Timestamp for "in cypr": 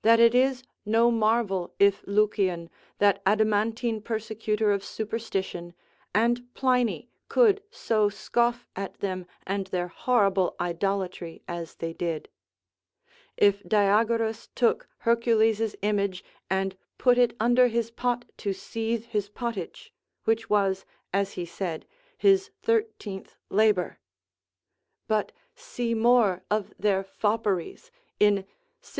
28.18-28.96